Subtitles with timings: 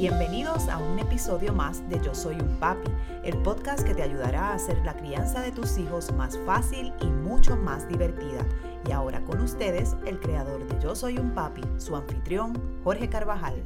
[0.00, 2.90] Bienvenidos a un episodio más de Yo Soy un Papi,
[3.22, 7.04] el podcast que te ayudará a hacer la crianza de tus hijos más fácil y
[7.04, 8.46] mucho más divertida.
[8.88, 13.62] Y ahora con ustedes, el creador de Yo Soy un Papi, su anfitrión, Jorge Carvajal.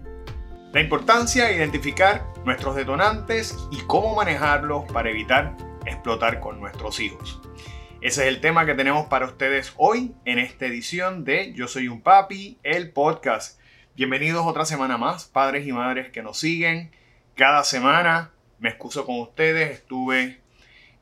[0.72, 5.56] La importancia de identificar nuestros detonantes y cómo manejarlos para evitar
[5.87, 7.40] explotar con nuestros hijos.
[8.01, 11.87] Ese es el tema que tenemos para ustedes hoy en esta edición de Yo Soy
[11.87, 13.60] un Papi, el podcast.
[13.97, 16.91] Bienvenidos otra semana más, padres y madres que nos siguen
[17.37, 18.32] cada semana.
[18.59, 20.41] Me excuso con ustedes, estuve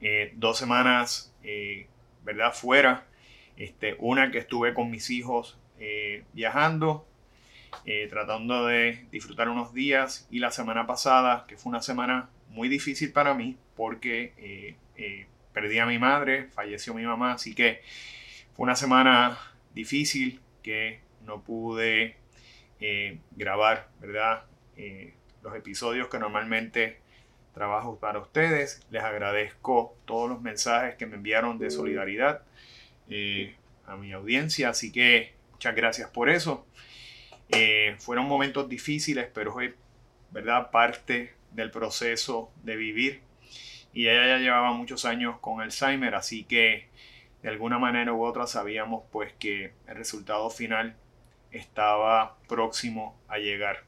[0.02, 1.86] eh, dos semanas, eh,
[2.22, 2.52] ¿verdad?
[2.52, 3.06] Fuera.
[3.56, 7.08] Este, una que estuve con mis hijos eh, viajando,
[8.10, 10.28] tratando de disfrutar unos días.
[10.30, 14.76] Y la semana pasada, que fue una semana muy difícil para mí, porque
[15.54, 17.80] perdí a mi madre, falleció mi mamá, así que
[18.54, 19.38] fue una semana
[19.72, 22.20] difícil que no pude
[22.82, 24.44] eh, grabar, ¿verdad?
[24.76, 26.98] Eh, los episodios que normalmente
[27.54, 28.84] trabajo para ustedes.
[28.90, 32.42] Les agradezco todos los mensajes que me enviaron de solidaridad
[33.08, 33.54] eh,
[33.86, 36.66] a mi audiencia, así que muchas gracias por eso.
[37.98, 39.74] fueron momentos difíciles, pero es,
[40.30, 40.70] ¿verdad?
[40.70, 43.20] Parte del proceso de vivir
[43.92, 46.86] y ella ya llevaba muchos años con Alzheimer, así que
[47.42, 50.96] de alguna manera u otra sabíamos pues que el resultado final
[51.52, 53.84] estaba próximo a llegar.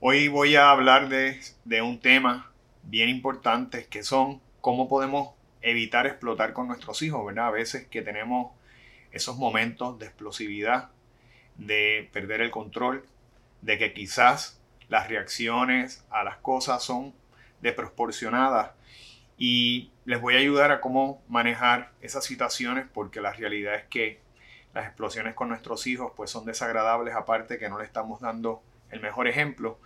[0.00, 2.52] Hoy voy a hablar de, de un tema
[2.82, 7.48] bien importante que son cómo podemos evitar explotar con nuestros hijos, ¿verdad?
[7.48, 8.52] A veces que tenemos
[9.12, 10.90] esos momentos de explosividad,
[11.56, 13.06] de perder el control,
[13.60, 17.14] de que quizás las reacciones a las cosas son
[17.60, 18.72] desproporcionadas
[19.38, 24.21] y les voy a ayudar a cómo manejar esas situaciones porque la realidad es que
[24.74, 29.00] las explosiones con nuestros hijos pues son desagradables aparte que no le estamos dando el
[29.00, 29.78] mejor ejemplo.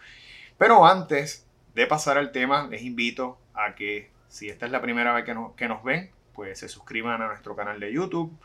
[0.59, 5.12] Pero antes de pasar al tema les invito a que si esta es la primera
[5.12, 8.37] vez que, que nos ven pues se suscriban a nuestro canal de YouTube.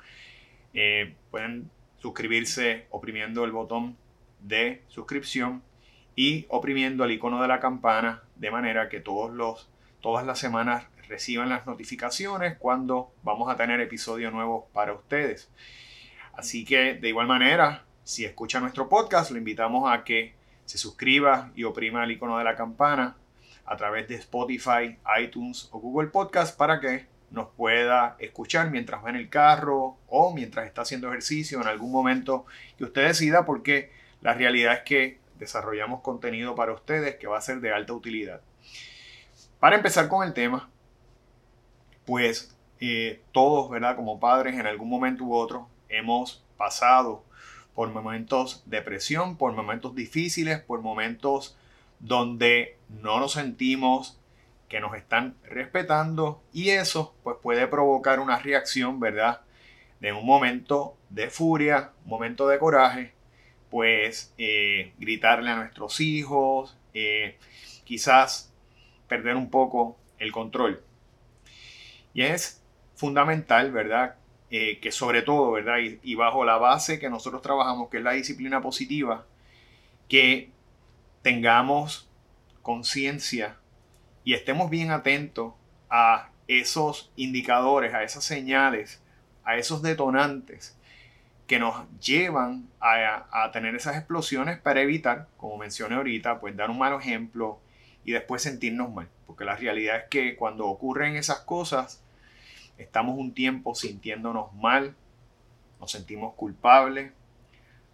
[0.74, 3.98] Eh, pueden suscribirse oprimiendo el botón
[4.40, 5.62] de suscripción
[6.16, 10.86] y oprimiendo el icono de la campana de manera que todos los, todas las semanas
[11.08, 15.52] reciban las notificaciones cuando vamos a tener episodio nuevo para ustedes.
[16.34, 20.34] Así que de igual manera, si escucha nuestro podcast, lo invitamos a que
[20.66, 23.18] se suscriba y oprima el icono de la campana
[23.66, 29.10] a través de Spotify, iTunes o Google Podcast para que nos pueda escuchar mientras va
[29.10, 32.46] en el carro o mientras está haciendo ejercicio en algún momento
[32.78, 37.42] que usted decida porque la realidad es que desarrollamos contenido para ustedes que va a
[37.42, 38.42] ser de alta utilidad.
[39.60, 40.70] Para empezar con el tema,
[42.06, 43.96] pues eh, todos, ¿verdad?
[43.96, 47.24] Como padres, en algún momento u otro, hemos pasado
[47.74, 51.58] por momentos de presión, por momentos difíciles, por momentos
[52.00, 54.20] donde no nos sentimos
[54.68, 59.42] que nos están respetando y eso pues puede provocar una reacción, ¿verdad?
[60.00, 63.14] De un momento de furia, un momento de coraje
[63.72, 67.38] pues eh, gritarle a nuestros hijos, eh,
[67.86, 68.54] quizás
[69.08, 70.84] perder un poco el control.
[72.14, 72.62] Y es
[72.96, 74.16] fundamental, ¿verdad?
[74.54, 75.78] Eh, que sobre todo, ¿verdad?
[76.04, 79.26] Y, bajo la base que nosotros trabajamos, que es la disciplina positiva,
[80.10, 80.50] que
[81.22, 82.10] tengamos
[82.62, 83.56] conciencia
[84.26, 85.54] y estemos bien atentos
[85.90, 89.02] a esos indicadores, a esas señales,
[89.46, 90.78] a esos detonantes
[91.48, 96.78] que nos llevan a, tener esas explosiones para evitar, como mencioné ahorita, pues dar un
[96.78, 97.62] mal ejemplo
[98.04, 99.08] y después sentirnos mal.
[99.28, 102.04] Porque la realidad es que cuando ocurren esas cosas,
[102.82, 104.96] estamos un tiempo sintiéndonos mal,
[105.80, 107.12] nos sentimos culpables,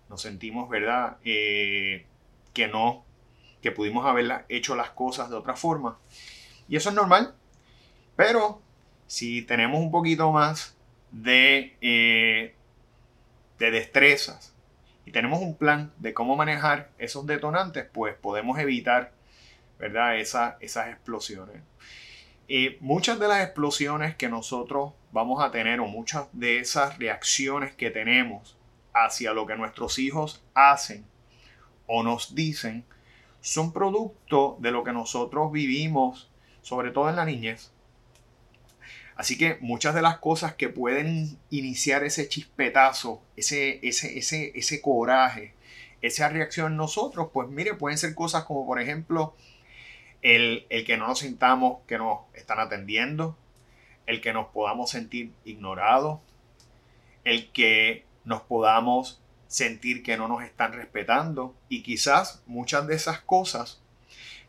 [0.09, 1.17] nos sentimos, ¿verdad?
[1.23, 2.05] Eh,
[2.53, 3.05] que no,
[3.61, 5.97] que pudimos haber hecho las cosas de otra forma.
[6.67, 7.35] Y eso es normal.
[8.15, 8.61] Pero
[9.05, 10.75] si tenemos un poquito más
[11.11, 12.55] de eh,
[13.59, 14.53] de destrezas
[15.05, 19.13] y tenemos un plan de cómo manejar esos detonantes, pues podemos evitar
[19.79, 20.17] ¿verdad?
[20.19, 21.61] esas explosiones.
[22.79, 27.89] Muchas de las explosiones que nosotros vamos a tener o muchas de esas reacciones que
[27.89, 28.55] tenemos
[28.93, 31.05] hacia lo que nuestros hijos hacen
[31.87, 32.85] o nos dicen
[33.41, 36.29] son producto de lo que nosotros vivimos,
[36.61, 37.71] sobre todo en la niñez.
[39.15, 44.81] Así que muchas de las cosas que pueden iniciar ese chispetazo, ese, ese, ese, ese
[44.81, 45.53] coraje,
[46.01, 49.35] esa reacción en nosotros, pues mire, pueden ser cosas como por ejemplo
[50.21, 53.37] el, el que no nos sintamos que nos están atendiendo,
[54.05, 56.19] el que nos podamos sentir ignorados,
[57.23, 63.19] el que nos podamos sentir que no nos están respetando y quizás muchas de esas
[63.21, 63.81] cosas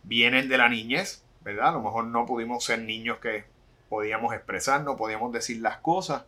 [0.02, 1.68] vienen de la niñez, ¿verdad?
[1.68, 3.44] A lo mejor no pudimos ser niños que
[3.88, 6.24] podíamos expresar, no podíamos decir las cosas.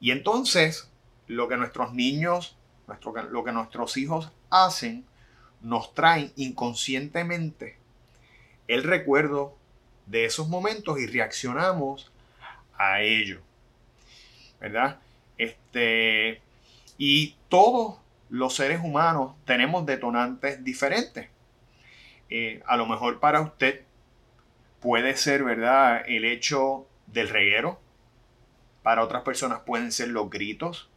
[0.00, 0.90] Y entonces
[1.26, 2.56] lo que nuestros niños,
[2.86, 5.04] nuestro, lo que nuestros hijos hacen,
[5.60, 7.78] nos traen inconscientemente
[8.68, 9.56] el recuerdo
[10.06, 12.10] de esos momentos y reaccionamos
[12.76, 13.40] a ello.
[14.60, 14.98] ¿Verdad?
[15.38, 16.40] Este,
[16.98, 17.98] y todos
[18.30, 21.28] los seres humanos tenemos detonantes diferentes.
[22.30, 23.82] Eh, a lo mejor para usted
[24.80, 26.02] puede ser, ¿verdad?
[26.06, 27.80] El hecho del reguero.
[28.82, 30.90] Para otras personas pueden ser los gritos.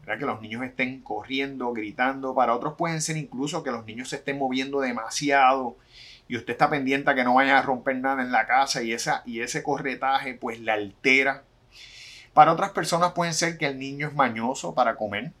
[0.00, 0.18] ¿verdad?
[0.18, 2.34] Que los niños estén corriendo, gritando.
[2.34, 5.76] Para otros pueden ser incluso que los niños se estén moviendo demasiado
[6.26, 9.22] y usted está pendiente que no vaya a romper nada en la casa y, esa,
[9.26, 11.44] y ese corretaje pues le altera.
[12.32, 15.32] Para otras personas pueden ser que el niño es mañoso para comer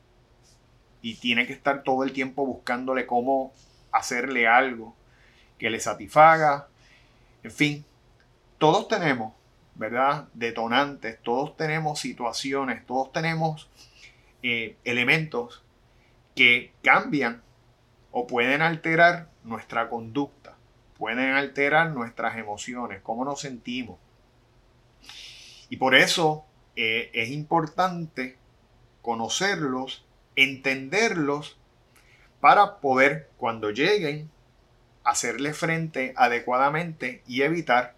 [1.00, 3.52] y tiene que estar todo el tiempo buscándole cómo
[3.92, 4.94] hacerle algo
[5.58, 6.68] que le satisfaga.
[7.42, 7.84] En fin,
[8.58, 9.34] todos tenemos,
[9.74, 10.28] ¿verdad?
[10.34, 13.70] Detonantes, todos tenemos situaciones, todos tenemos
[14.42, 15.62] eh, elementos
[16.34, 17.42] que cambian
[18.10, 20.53] o pueden alterar nuestra conducta
[21.04, 23.98] pueden alterar nuestras emociones, cómo nos sentimos.
[25.68, 26.46] Y por eso
[26.76, 28.38] eh, es importante
[29.02, 31.58] conocerlos, entenderlos,
[32.40, 34.30] para poder, cuando lleguen,
[35.04, 37.96] hacerle frente adecuadamente y evitar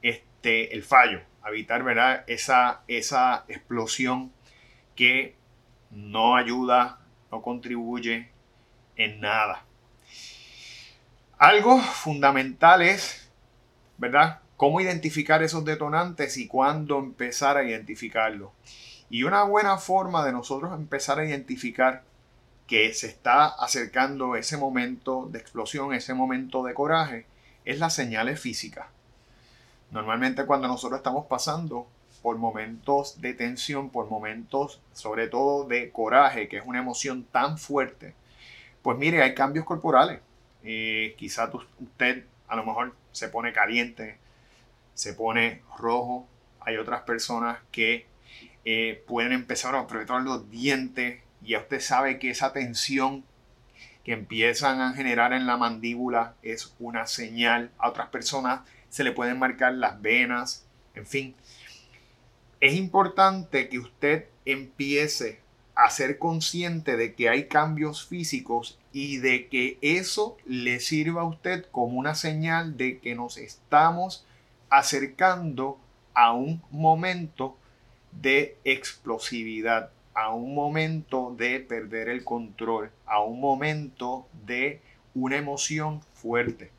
[0.00, 2.24] este, el fallo, evitar ¿verdad?
[2.28, 4.32] Esa, esa explosión
[4.96, 5.36] que
[5.90, 6.98] no ayuda,
[7.30, 8.30] no contribuye
[8.96, 9.67] en nada.
[11.38, 13.30] Algo fundamental es,
[13.96, 14.40] ¿verdad?
[14.56, 18.50] Cómo identificar esos detonantes y cuándo empezar a identificarlos.
[19.08, 22.02] Y una buena forma de nosotros empezar a identificar
[22.66, 27.26] que se está acercando ese momento de explosión, ese momento de coraje,
[27.64, 28.86] es las señales físicas.
[29.92, 31.86] Normalmente cuando nosotros estamos pasando
[32.20, 37.58] por momentos de tensión, por momentos sobre todo de coraje, que es una emoción tan
[37.58, 38.16] fuerte,
[38.82, 40.20] pues mire, hay cambios corporales.
[40.64, 44.18] Eh, quizás usted a lo mejor se pone caliente,
[44.94, 46.26] se pone rojo.
[46.60, 48.06] Hay otras personas que
[48.64, 53.24] eh, pueden empezar a apretar los dientes y ya usted sabe que esa tensión
[54.04, 57.70] que empiezan a generar en la mandíbula es una señal.
[57.78, 61.34] A otras personas se le pueden marcar las venas, en fin.
[62.60, 65.40] Es importante que usted empiece
[65.78, 71.24] a ser consciente de que hay cambios físicos y de que eso le sirva a
[71.24, 74.26] usted como una señal de que nos estamos
[74.70, 75.78] acercando
[76.14, 77.56] a un momento
[78.10, 84.82] de explosividad, a un momento de perder el control, a un momento de
[85.14, 86.72] una emoción fuerte.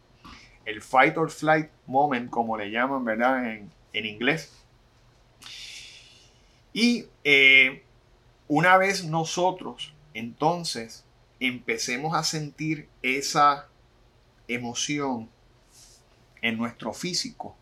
[0.66, 3.50] El fight or flight moment, como le llaman, ¿verdad?
[3.50, 4.54] En, en inglés.
[6.74, 7.84] Y eh,
[8.50, 11.06] una vez nosotros entonces
[11.40, 13.69] empecemos a sentir esa
[14.48, 15.30] emoción
[16.42, 17.56] en nuestro físico,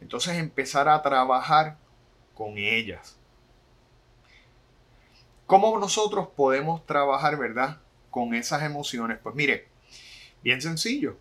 [0.00, 1.76] entonces empezar a trabajar
[2.34, 3.18] con ellas.
[5.46, 9.18] ¿Cómo nosotros podemos trabajar, verdad, con esas emociones?
[9.22, 9.68] Pues mire,
[10.42, 11.18] bien sencillo.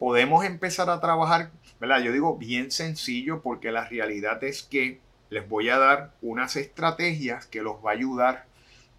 [0.00, 2.00] Podemos empezar a trabajar, ¿verdad?
[2.00, 5.00] Yo digo bien sencillo porque la realidad es que
[5.32, 8.44] les voy a dar unas estrategias que los va a ayudar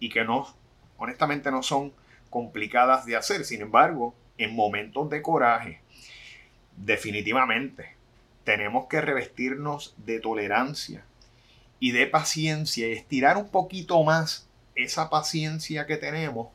[0.00, 0.52] y que no,
[0.96, 1.92] honestamente no son
[2.28, 3.44] complicadas de hacer.
[3.44, 5.80] Sin embargo, en momentos de coraje,
[6.76, 7.94] definitivamente
[8.42, 11.04] tenemos que revestirnos de tolerancia
[11.78, 16.48] y de paciencia y estirar un poquito más esa paciencia que tenemos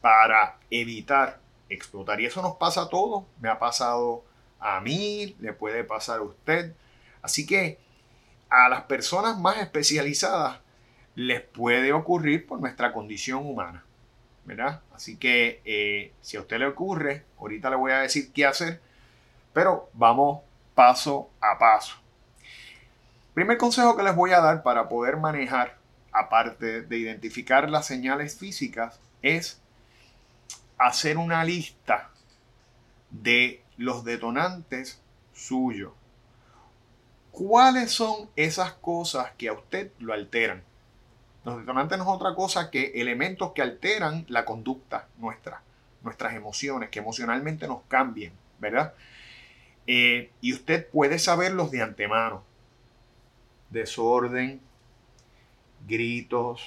[0.00, 2.20] para evitar explotar.
[2.20, 3.24] Y eso nos pasa a todos.
[3.40, 4.22] Me ha pasado
[4.60, 6.74] a mí, le puede pasar a usted.
[7.22, 7.89] Así que
[8.50, 10.58] a las personas más especializadas
[11.14, 13.84] les puede ocurrir por nuestra condición humana.
[14.44, 14.80] ¿verdad?
[14.92, 18.80] Así que eh, si a usted le ocurre, ahorita le voy a decir qué hacer,
[19.52, 20.42] pero vamos
[20.74, 21.96] paso a paso.
[23.34, 25.76] Primer consejo que les voy a dar para poder manejar,
[26.12, 29.60] aparte de identificar las señales físicas, es
[30.78, 32.10] hacer una lista
[33.10, 35.00] de los detonantes
[35.32, 35.92] suyos.
[37.32, 40.62] ¿Cuáles son esas cosas que a usted lo alteran?
[41.44, 45.62] Los detonantes no es otra cosa que elementos que alteran la conducta nuestra,
[46.02, 48.94] nuestras emociones, que emocionalmente nos cambien, ¿verdad?
[49.86, 52.42] Eh, y usted puede saberlos de antemano.
[53.70, 54.60] Desorden,
[55.86, 56.62] gritos,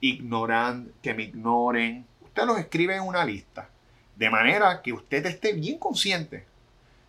[0.00, 2.06] ignoran, que me ignoren.
[2.22, 3.68] Usted los escribe en una lista.
[4.16, 6.46] De manera que usted esté bien consciente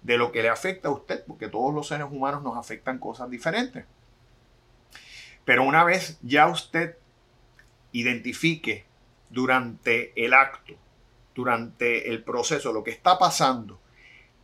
[0.07, 3.29] de lo que le afecta a usted, porque todos los seres humanos nos afectan cosas
[3.29, 3.83] diferentes.
[5.43, 6.95] Pero una vez ya usted
[7.91, 8.85] identifique
[9.29, 10.75] durante el acto,
[11.35, 13.81] durante el proceso, lo que está pasando,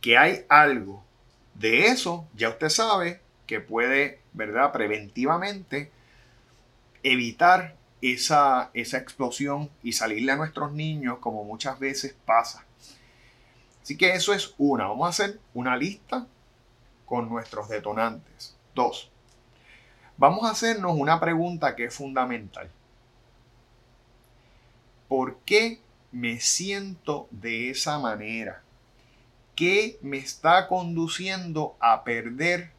[0.02, 1.02] que hay algo
[1.54, 4.70] de eso, ya usted sabe que puede, ¿verdad?
[4.70, 5.90] Preventivamente
[7.02, 12.66] evitar esa, esa explosión y salirle a nuestros niños como muchas veces pasa.
[13.84, 14.86] Así que eso es una.
[14.86, 16.26] Vamos a hacer una lista
[17.04, 18.56] con nuestros detonantes.
[18.74, 19.10] Dos.
[20.16, 22.70] Vamos a hacernos una pregunta que es fundamental.
[25.06, 28.62] ¿Por qué me siento de esa manera?
[29.54, 32.70] ¿Qué me está conduciendo a perder,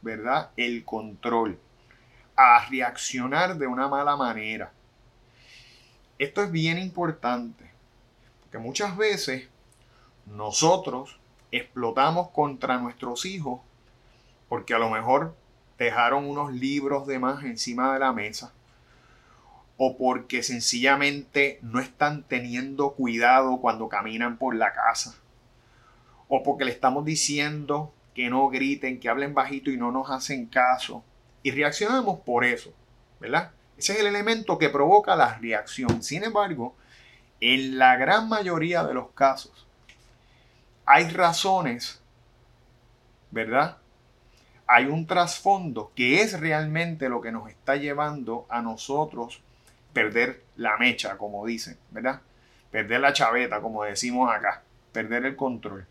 [0.00, 1.58] verdad, el control?
[2.36, 4.72] A reaccionar de una mala manera.
[6.18, 7.70] Esto es bien importante,
[8.40, 9.50] porque muchas veces
[10.30, 11.18] nosotros
[11.50, 13.60] explotamos contra nuestros hijos
[14.48, 15.34] porque a lo mejor
[15.78, 18.52] dejaron unos libros de más encima de la mesa
[19.76, 25.14] o porque sencillamente no están teniendo cuidado cuando caminan por la casa
[26.28, 30.46] o porque le estamos diciendo que no griten, que hablen bajito y no nos hacen
[30.46, 31.04] caso
[31.42, 32.72] y reaccionamos por eso,
[33.20, 33.52] ¿verdad?
[33.78, 36.02] Ese es el elemento que provoca la reacción.
[36.02, 36.74] Sin embargo,
[37.40, 39.67] en la gran mayoría de los casos,
[40.88, 42.00] hay razones,
[43.30, 43.78] ¿verdad?
[44.68, 49.40] hay un trasfondo que es realmente lo que nos está llevando a nosotros
[49.94, 52.20] perder la mecha, como dicen, ¿verdad?
[52.70, 55.86] Perder la chaveta, como decimos acá, perder el control.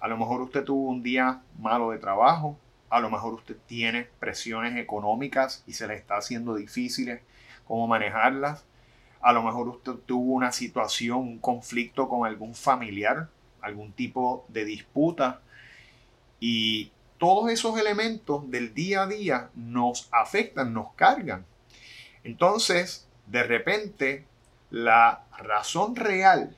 [0.00, 2.58] A lo mejor usted tuvo un día malo de trabajo,
[2.90, 7.20] a lo mejor usted tiene presiones económicas y se le está haciendo difícil
[7.64, 8.64] cómo manejarlas.
[9.20, 13.28] A lo mejor usted tuvo una situación, un conflicto con algún familiar,
[13.62, 15.40] algún tipo de disputa
[16.40, 21.46] y todos esos elementos del día a día nos afectan, nos cargan.
[22.24, 24.26] Entonces, de repente,
[24.70, 26.56] la razón real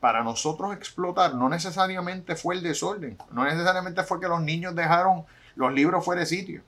[0.00, 5.24] para nosotros explotar no necesariamente fue el desorden, no necesariamente fue que los niños dejaron
[5.54, 6.62] los libros fuera de sitio,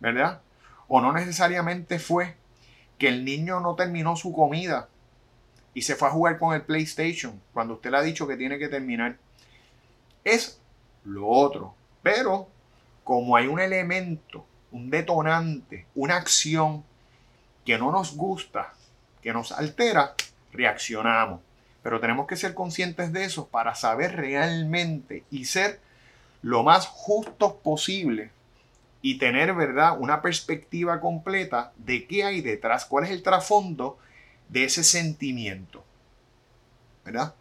[0.00, 0.40] ¿verdad?
[0.88, 2.36] O no necesariamente fue
[2.98, 4.88] que el niño no terminó su comida
[5.74, 8.58] y se fue a jugar con el PlayStation cuando usted le ha dicho que tiene
[8.58, 9.16] que terminar.
[10.24, 10.60] Es
[11.04, 11.74] lo otro.
[12.02, 12.48] Pero
[13.04, 16.84] como hay un elemento, un detonante, una acción
[17.64, 18.72] que no nos gusta,
[19.22, 20.14] que nos altera,
[20.52, 21.40] reaccionamos.
[21.82, 25.80] Pero tenemos que ser conscientes de eso para saber realmente y ser
[26.42, 28.30] lo más justos posible
[29.00, 33.98] y tener, ¿verdad?, una perspectiva completa de qué hay detrás, cuál es el trasfondo
[34.52, 35.82] de ese sentimiento.
[37.04, 37.34] ¿Verdad?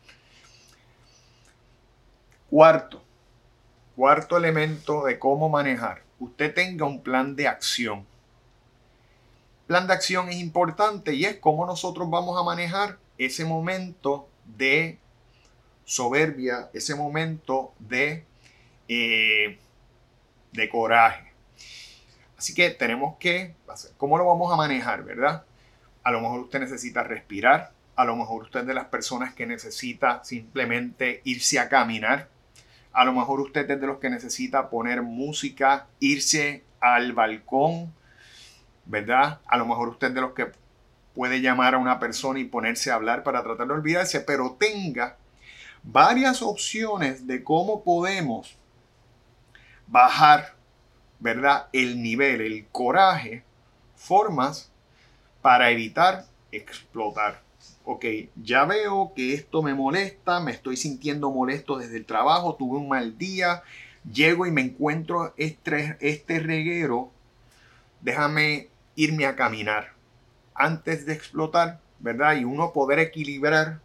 [2.49, 3.03] Cuarto,
[3.95, 6.01] Cuarto elemento de cómo manejar.
[6.19, 8.07] Usted tenga un plan de acción.
[9.67, 14.97] Plan de acción es importante y es cómo nosotros vamos a manejar ese momento de
[15.83, 18.25] soberbia, ese momento de,
[18.87, 19.59] eh,
[20.53, 21.31] de coraje.
[22.37, 23.53] Así que tenemos que,
[23.97, 25.43] ¿cómo lo vamos a manejar, verdad?
[26.03, 29.45] A lo mejor usted necesita respirar, a lo mejor usted es de las personas que
[29.45, 32.29] necesita simplemente irse a caminar,
[32.93, 37.93] a lo mejor usted es de los que necesita poner música, irse al balcón,
[38.85, 39.39] ¿verdad?
[39.47, 40.51] A lo mejor usted es de los que
[41.13, 45.17] puede llamar a una persona y ponerse a hablar para tratar de olvidarse, pero tenga
[45.83, 48.57] varias opciones de cómo podemos
[49.87, 50.55] bajar,
[51.19, 51.67] ¿verdad?
[51.73, 53.43] El nivel, el coraje,
[53.95, 54.70] formas
[55.41, 57.41] para evitar explotar
[57.83, 58.05] ok,
[58.35, 62.89] ya veo que esto me molesta, me estoy sintiendo molesto desde el trabajo, tuve un
[62.89, 63.63] mal día,
[64.11, 67.11] llego y me encuentro este, este reguero,
[68.01, 69.93] déjame irme a caminar
[70.53, 72.35] antes de explotar, ¿verdad?
[72.35, 73.79] Y uno poder equilibrar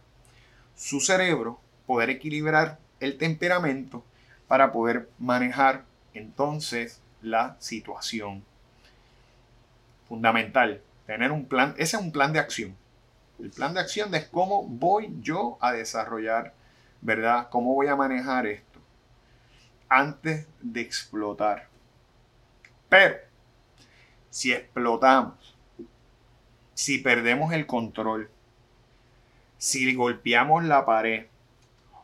[0.75, 4.03] su cerebro, poder equilibrar el temperamento
[4.47, 8.43] para poder manejar entonces la situación.
[10.07, 12.75] Fundamental, tener un plan, ese es un plan de acción
[13.39, 16.53] el plan de acción es cómo voy yo a desarrollar,
[17.01, 17.49] ¿verdad?
[17.49, 18.79] ¿Cómo voy a manejar esto?
[19.89, 21.67] Antes de explotar.
[22.89, 23.17] Pero,
[24.29, 25.55] si explotamos,
[26.73, 28.29] si perdemos el control,
[29.57, 31.27] si golpeamos la pared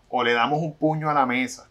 [0.10, 1.68] o le damos un puño a la mesa,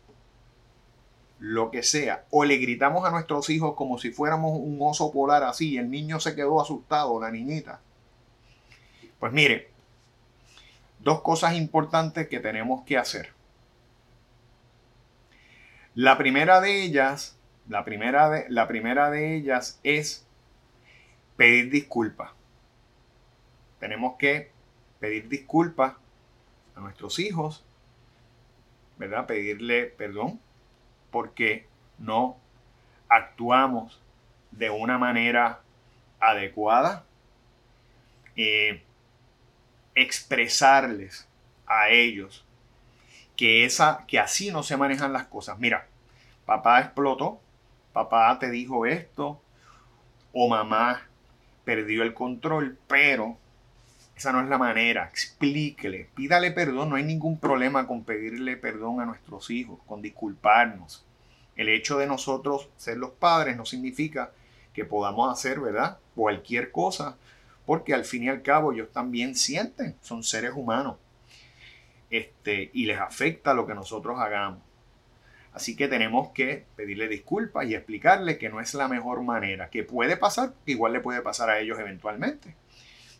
[1.42, 5.42] lo que sea, o le gritamos a nuestros hijos como si fuéramos un oso polar
[5.42, 7.80] así, el niño se quedó asustado, la niñita
[9.18, 9.68] Pues mire,
[11.00, 13.32] dos cosas importantes que tenemos que hacer.
[15.96, 17.36] La primera de ellas,
[17.68, 20.24] la primera de, la primera de ellas es
[21.36, 22.30] pedir disculpas.
[23.80, 24.52] Tenemos que
[25.00, 25.94] pedir disculpas
[26.76, 27.64] a nuestros hijos,
[28.96, 29.26] ¿verdad?
[29.26, 30.38] Pedirle perdón
[31.12, 32.36] porque no
[33.08, 34.02] actuamos
[34.50, 35.60] de una manera
[36.18, 37.04] adecuada.
[38.34, 38.82] Eh,
[39.94, 41.28] expresarles
[41.66, 42.44] a ellos
[43.36, 45.58] que, esa, que así no se manejan las cosas.
[45.58, 45.86] Mira,
[46.46, 47.40] papá explotó,
[47.92, 49.40] papá te dijo esto,
[50.32, 51.02] o mamá
[51.64, 53.36] perdió el control, pero
[54.22, 55.08] esa no es la manera.
[55.10, 56.90] Explíquele, pídale perdón.
[56.90, 61.04] No hay ningún problema con pedirle perdón a nuestros hijos, con disculparnos.
[61.56, 64.30] El hecho de nosotros ser los padres no significa
[64.72, 65.98] que podamos hacer, ¿verdad?
[66.14, 67.16] Cualquier cosa,
[67.66, 70.98] porque al fin y al cabo ellos también sienten, son seres humanos.
[72.08, 74.60] Este, y les afecta lo que nosotros hagamos.
[75.52, 79.82] Así que tenemos que pedirle disculpas y explicarle que no es la mejor manera, que
[79.82, 82.54] puede pasar, igual le puede pasar a ellos eventualmente,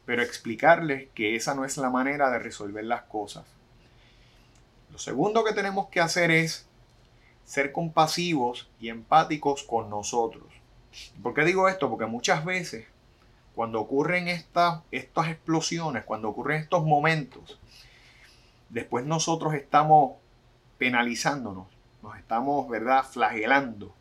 [0.04, 3.44] pero explicarles que esa no es la manera de resolver las cosas.
[4.90, 6.66] Lo segundo que tenemos que hacer es
[7.44, 10.44] ser compasivos y empáticos con nosotros.
[11.22, 11.88] ¿Por qué digo esto?
[11.88, 12.86] Porque muchas veces
[13.54, 17.58] cuando ocurren estas, estas explosiones, cuando ocurren estos momentos,
[18.68, 20.16] después nosotros estamos
[20.78, 21.66] penalizándonos
[22.02, 23.94] nos estamos, ¿verdad?, flagelando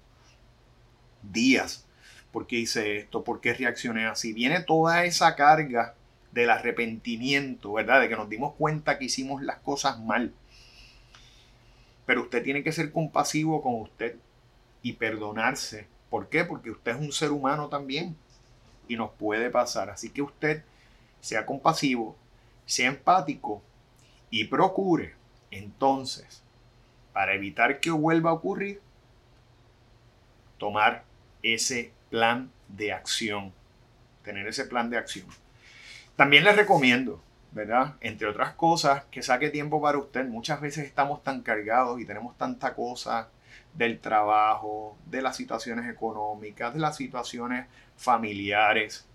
[1.22, 1.86] días.
[2.32, 3.24] ¿Por qué hice esto?
[3.24, 4.34] ¿Por qué reaccioné así?
[4.34, 5.96] Viene toda esa carga
[6.32, 8.02] del arrepentimiento, ¿verdad?
[8.02, 10.34] De que nos dimos cuenta que hicimos las cosas mal.
[12.06, 14.16] Pero usted tiene que ser compasivo con usted
[14.82, 15.88] y perdonarse.
[16.10, 16.46] ¿Por qué?
[16.46, 18.16] Porque usted es un ser humano también
[18.88, 19.90] y nos puede pasar.
[19.90, 20.64] Así que usted
[21.20, 22.16] sea compasivo,
[22.66, 23.62] sea empático
[24.30, 25.14] y procure
[25.52, 26.42] entonces
[27.14, 28.82] para evitar que vuelva a ocurrir,
[30.58, 31.04] tomar
[31.44, 33.52] ese plan de acción,
[34.24, 35.26] tener ese plan de acción.
[36.16, 37.96] También les recomiendo, ¿verdad?
[38.02, 40.28] Entre otras cosas, que saque tiempo para usted.
[40.28, 43.30] Muchas veces estamos tan cargados y tenemos tanta cosa
[43.74, 49.08] del trabajo, de las situaciones económicas, de las situaciones familiares,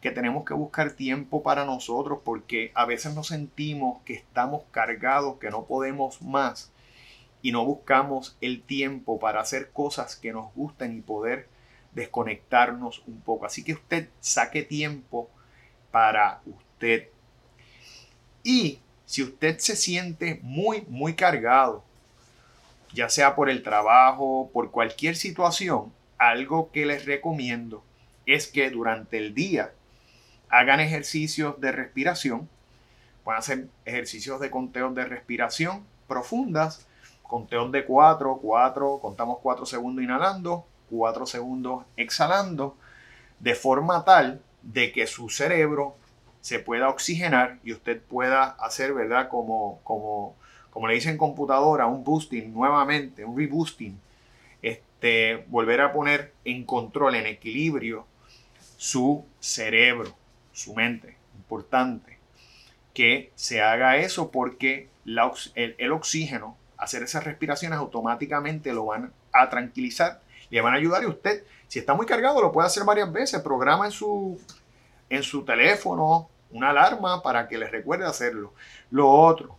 [0.00, 5.38] que tenemos que buscar tiempo para nosotros porque a veces nos sentimos que estamos cargados,
[5.38, 6.72] que no podemos más
[7.42, 11.48] y no buscamos el tiempo para hacer cosas que nos gusten y poder
[11.92, 13.46] desconectarnos un poco.
[13.46, 15.30] Así que usted saque tiempo
[15.90, 17.08] para usted.
[18.42, 21.84] Y si usted se siente muy, muy cargado,
[22.92, 27.84] ya sea por el trabajo, por cualquier situación, algo que les recomiendo
[28.26, 29.72] es que durante el día
[30.48, 32.48] hagan ejercicios de respiración.
[33.24, 36.86] Pueden hacer ejercicios de conteo de respiración profundas
[37.30, 42.76] Conteo de 4, 4, contamos 4 segundos inhalando, 4 segundos exhalando,
[43.38, 45.96] de forma tal de que su cerebro
[46.40, 49.28] se pueda oxigenar y usted pueda hacer, ¿verdad?
[49.28, 50.36] Como, como,
[50.70, 53.98] como le dicen en computadora, un boosting nuevamente, un reboosting,
[54.62, 58.06] este, volver a poner en control, en equilibrio
[58.76, 60.14] su cerebro,
[60.52, 61.16] su mente.
[61.36, 62.18] Importante
[62.94, 70.20] que se haga eso porque el oxígeno hacer esas respiraciones automáticamente lo van a tranquilizar,
[70.50, 73.40] le van a ayudar y usted, si está muy cargado, lo puede hacer varias veces,
[73.42, 74.40] programa en su,
[75.08, 78.52] en su teléfono una alarma para que le recuerde hacerlo.
[78.90, 79.56] Lo otro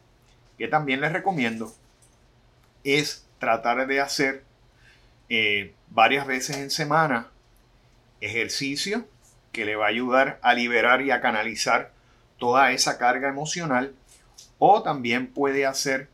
[0.57, 1.73] que también les recomiendo
[2.83, 4.43] es tratar de hacer
[5.29, 7.27] eh, varias veces en semana
[8.19, 9.07] ejercicio
[9.51, 11.91] que le va a ayudar a liberar y a canalizar
[12.37, 13.93] toda esa carga emocional
[14.59, 16.09] o también puede hacer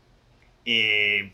[0.64, 1.32] eh,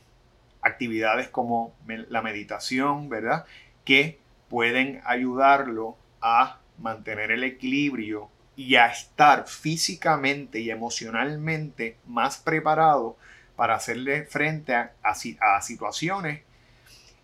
[0.65, 3.45] actividades como la meditación, ¿verdad?
[3.85, 13.17] Que pueden ayudarlo a mantener el equilibrio y a estar físicamente y emocionalmente más preparado
[13.57, 16.43] para hacerle frente a, situaciones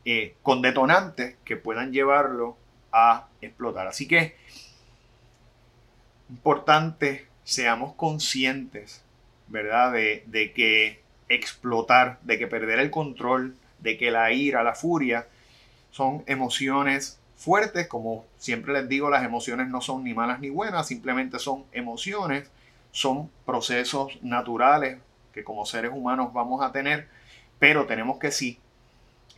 [0.05, 2.57] eh, con detonantes que puedan llevarlo
[2.93, 3.87] a explotar.
[3.87, 4.37] Así que
[6.29, 9.03] importante seamos conscientes,
[9.49, 9.93] ¿verdad?
[9.93, 15.27] De, de que explotar, de que perder el control, de que la ira, la furia,
[15.91, 20.89] son emociones fuertes, como siempre les digo, las emociones no son ni malas ni buenas,
[20.89, 22.51] simplemente son emociones,
[22.93, 24.99] son procesos naturales
[25.33, 27.09] que como seres humanos vamos a tener,
[27.59, 28.59] pero tenemos que sí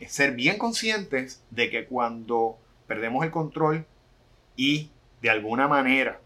[0.07, 3.85] ser bien conscientes de que cuando perdemos el control
[4.57, 4.89] y
[5.21, 6.19] de alguna manera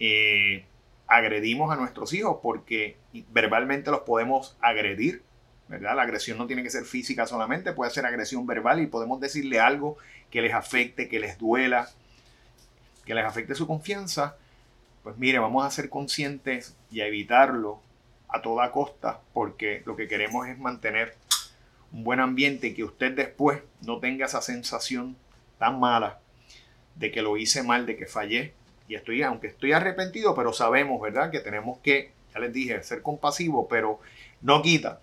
[0.00, 0.64] eh,
[1.14, 2.96] agredimos a nuestros hijos porque
[3.30, 5.22] verbalmente los podemos agredir,
[5.68, 5.94] ¿verdad?
[5.94, 9.60] La agresión no tiene que ser física solamente, puede ser agresión verbal y podemos decirle
[9.60, 9.96] algo
[10.30, 11.88] que les afecte, que les duela,
[13.04, 14.36] que les afecte su confianza.
[15.04, 17.80] Pues mire, vamos a ser conscientes y a evitarlo
[18.28, 21.14] a toda costa porque lo que queremos es mantener
[21.92, 25.16] un buen ambiente y que usted después no tenga esa sensación
[25.58, 26.18] tan mala
[26.96, 28.52] de que lo hice mal, de que fallé.
[28.88, 31.30] Y estoy, aunque estoy arrepentido, pero sabemos, ¿verdad?
[31.30, 34.00] Que tenemos que, ya les dije, ser compasivo, pero
[34.42, 35.00] no quita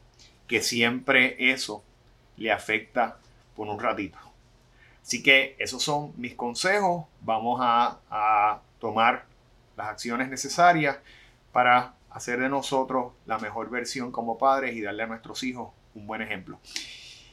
[0.48, 1.84] que siempre eso
[2.38, 3.18] le afecta
[3.56, 4.18] por un ratito.
[5.02, 7.06] Así que esos son mis consejos.
[7.22, 9.26] Vamos a, a tomar
[9.78, 10.98] las acciones necesarias
[11.52, 16.08] para hacer de nosotros la mejor versión como padres y darle a nuestros hijos un
[16.08, 16.60] buen ejemplo.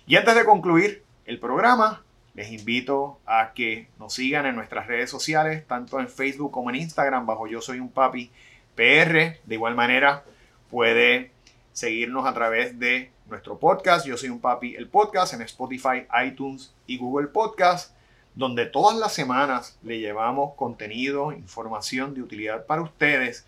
[0.06, 2.02] Y antes de concluir el programa,
[2.38, 6.77] les invito a que nos sigan en nuestras redes sociales, tanto en Facebook como en
[6.77, 8.31] Instagram, bajo Yo Soy un Papi
[8.77, 9.40] PR.
[9.44, 10.22] De igual manera,
[10.70, 11.33] puede
[11.72, 16.72] seguirnos a través de nuestro podcast, Yo Soy un Papi, el podcast, en Spotify, iTunes
[16.87, 17.92] y Google Podcast,
[18.37, 23.46] donde todas las semanas le llevamos contenido, información de utilidad para ustedes.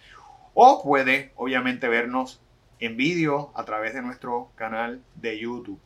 [0.52, 2.40] O puede, obviamente, vernos
[2.80, 5.78] en vídeo a través de nuestro canal de YouTube.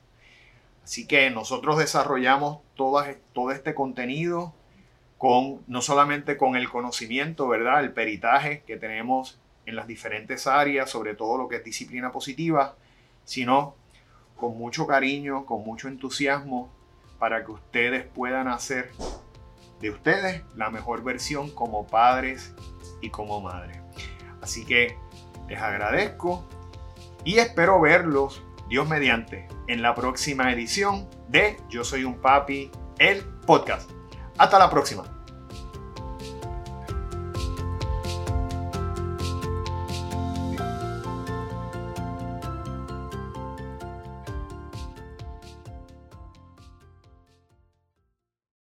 [0.84, 3.02] Así que nosotros desarrollamos todo,
[3.50, 4.54] este contenido
[5.16, 7.82] con no solamente con el conocimiento, ¿verdad?
[7.82, 12.76] El peritaje que tenemos en las diferentes áreas, sobre todo lo que es disciplina positiva,
[13.24, 13.74] sino
[14.36, 16.70] con mucho cariño, con mucho entusiasmo,
[17.18, 18.90] para que ustedes puedan hacer
[19.80, 22.54] de ustedes la mejor versión como padres
[23.00, 23.78] y como madres.
[24.42, 24.98] Así que
[25.48, 26.46] les agradezco
[27.24, 33.22] y espero verlos, Dios mediante, en la próxima edición de Yo Soy un Papi, el
[33.46, 33.90] podcast.
[34.38, 35.13] Hasta la próxima.